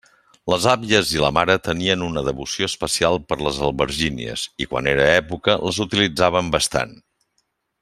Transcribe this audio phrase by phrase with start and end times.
[0.51, 5.07] Les àvies i la mare tenien una devoció especial per les albergínies i, quan era
[5.21, 6.99] època, les utilitzaven bastant.